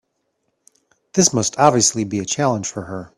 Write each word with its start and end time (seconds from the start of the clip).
This 1.13 1.31
must 1.31 1.59
obviously 1.59 2.05
be 2.05 2.17
a 2.17 2.25
challenge 2.25 2.67
for 2.67 2.85
her. 2.85 3.09